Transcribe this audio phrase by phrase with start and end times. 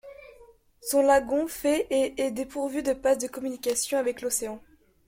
[0.81, 4.59] Son lagon fait et est dépourvu de passe de communication avec l'océan.